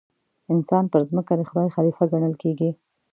انسان 0.53 0.83
پر 0.91 1.01
ځمکه 1.09 1.33
د 1.37 1.41
خدای 1.49 1.67
خلیفه 1.75 2.03
ګڼل 2.11 2.33
کېږي. 2.41 2.69